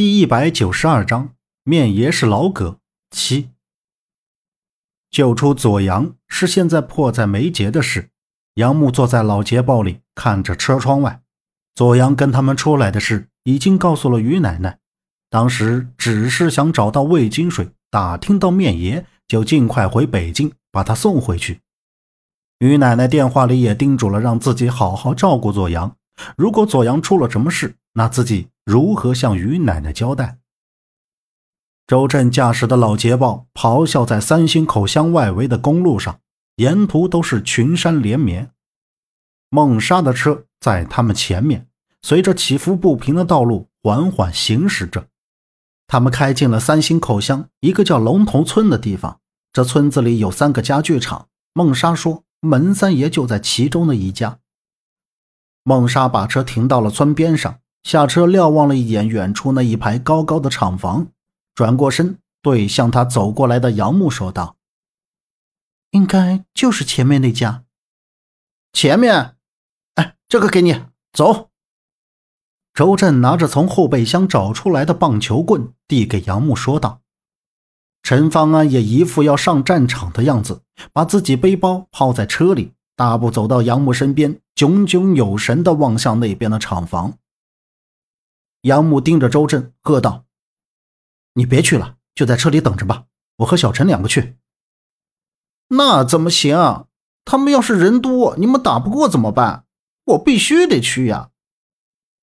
[0.00, 2.78] 第一百九十二章，面爷是老葛
[3.10, 3.50] 七。
[5.10, 8.08] 救出左阳是现在迫在眉睫的事。
[8.54, 11.20] 杨木坐在老捷豹里，看着车窗外。
[11.74, 14.78] 左阳跟他们出来的事已经告诉了于奶奶，
[15.28, 21.60] 当时只是想找到魏金水，打听到面爷，就尽快回北京把他送回去。
[22.60, 25.94] 于奶奶电话里也叮嘱了，让自己好好照顾左阳。
[26.38, 28.48] 如果左阳出了什么事，那自己。
[28.70, 30.38] 如何向于奶奶交代？
[31.88, 36.20] 周震驾驶的老捷豹咆哮在三星口乡外围的公路上，
[36.54, 38.52] 沿途都是群山连绵。
[39.48, 41.66] 孟莎的车在他们前面，
[42.02, 45.08] 随着起伏不平的道路缓缓行驶着。
[45.88, 49.18] 他们开进了三星口乡一个叫龙头村的地方。
[49.52, 54.38] 这村子里有三个家具厂，孟莎说门三爷就在其中的一家。
[55.64, 57.58] 孟莎把车停到了村边上。
[57.82, 61.08] 下车瞭望了一眼远处那一排高高的厂房，
[61.54, 64.56] 转过身对向他走过来的杨木说道
[65.92, 67.64] ：“应该就是前面那家。
[68.72, 69.34] 前面，
[69.94, 71.48] 哎，这个给你，走。”
[72.72, 77.00] 周震拿着从后备箱找出来的棒球棍递给杨木说道。
[78.02, 87.18] 陈方安也一副要上战场的样子，把自己背包抛在车里，大步走到杨木身边，炯炯有神地望向那边的厂房。
[88.62, 90.24] 杨木盯着周震，喝道
[91.34, 93.06] ：“你别去了，就在车里等着吧。
[93.36, 94.36] 我和小陈两个去。”
[95.68, 96.86] 那怎么行？
[97.24, 99.66] 他们要是人多，你们打不过怎么办？
[100.04, 101.30] 我必须得去呀！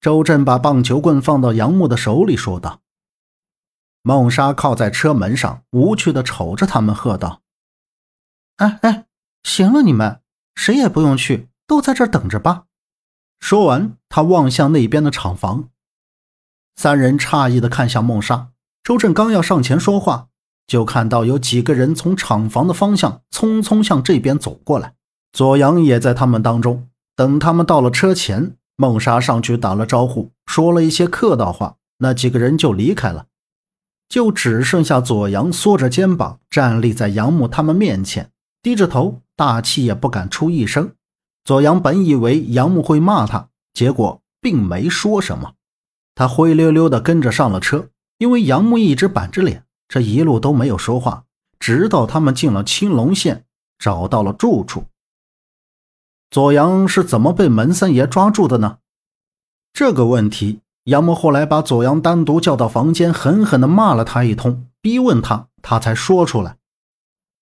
[0.00, 2.80] 周震把棒球棍放到杨木的手里，说道。
[4.02, 7.42] 孟莎靠在车门上，无趣地瞅着他们，喝道
[8.56, 9.06] ：“哎哎，
[9.42, 10.22] 行了，你们
[10.54, 12.66] 谁也不用去，都在这儿等着吧。”
[13.40, 15.70] 说完，他望向那边的厂房。
[16.76, 18.48] 三人诧异地看向孟莎，
[18.82, 20.28] 周震刚要上前说话，
[20.66, 24.94] 就看到有几个人从厂房的方向匆匆向这边走过来。
[25.32, 26.88] 左阳也在他们当中。
[27.14, 33.26] 等他们到了车前，孟莎上去打了招呼，说了一些客套话，那几个人就离开了，
[34.08, 38.30] 就只剩下左阳缩着肩膀站立在杨木他们面前，
[38.62, 40.92] 低着头，大气也不敢出一声。
[41.44, 45.52] 左阳本以为杨木会骂他，结果并没说什么。
[46.14, 51.24] 他灰溜溜地跟着上了车，因为杨木一直板着脸，这一路都没有说话，
[51.58, 53.44] 直到他们进了青龙县，
[53.78, 54.84] 找到了住处。
[56.30, 58.78] 左阳是怎么被门三爷抓住的呢？
[59.72, 66.56] 这个问题，杨木后来把左阳单独叫到房间，狠狠地骂了他一通，逼问他，他才说出来。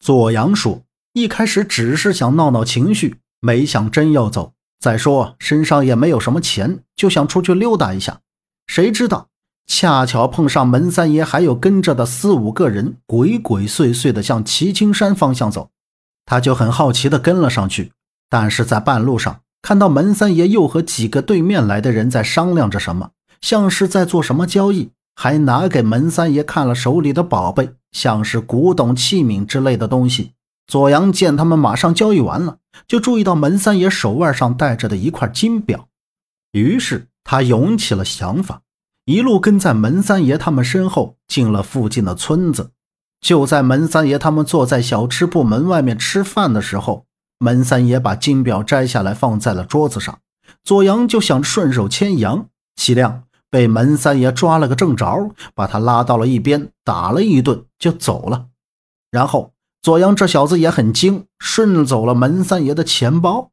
[0.00, 0.82] 左阳说，
[1.14, 4.52] 一开始只是想闹闹情绪，没想真要走。
[4.78, 8.20] 再说身上也没有什么钱，就想出去溜达一下。
[8.66, 9.28] 谁知道，
[9.66, 15.70] 恰巧碰上门三爷还有跟着的四五个人，鬼鬼祟祟的向齐青山方向走，
[16.24, 17.92] 他就很好奇的跟了上去。
[18.28, 23.10] 但是在半路上，看到门三爷又和几个对面来的人在商量着什么，
[23.40, 30.32] 像是在做什么交易，还拿给门三爷看了手里的宝贝，像是古董器皿之类的东西。
[30.66, 32.56] 左阳见他们马上交易完了，
[32.88, 35.88] 就注意到门三爷手腕上戴着的一块金表，
[36.52, 37.06] 于是。
[37.24, 38.60] 他涌起了想法，
[39.06, 42.70] 一路跟在门三爷他们身后，进了附近的村子。
[43.20, 47.06] 就在门三爷他们坐在小吃部门外面吃饭的时候，
[47.38, 50.18] 门三爷把金表摘下来放在了桌子上。
[50.62, 58.48] 左阳就想顺手牵羊，岂料被门三爷抓了个正着，把他拉到了一边，打了一顿就走了。
[59.10, 63.52] 然后左阳这小子也很精，顺走了门三爷的钱包。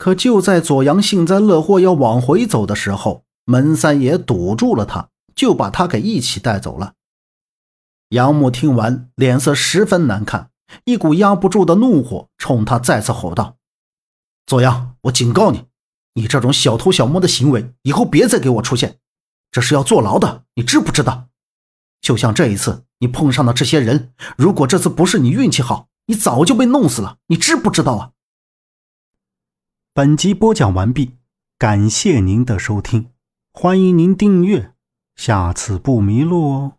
[0.00, 6.94] 可就在左阳幸灾乐祸要往回走的时候，门三爷堵住了他，就把他给一起带走了。
[8.08, 10.48] 杨木听完，脸色十分难看，
[10.84, 13.56] 一股压不住的怒火冲他再次吼道
[14.46, 15.66] ：“左阳，我警告你，
[16.14, 18.96] 你这种小偷小摸的行为，以后别再给我出现，
[19.50, 21.26] 这是要坐牢的，你知不知道？
[22.00, 28.12] 就像这一次你碰上的这些人，如果这次不是你运气好，你早就被弄死了，你知不知道啊？”
[29.92, 31.16] 本集播讲完毕，
[31.58, 33.10] 感谢您的收听，
[33.52, 34.72] 欢迎您订阅，
[35.16, 36.72] 下次不迷路哦。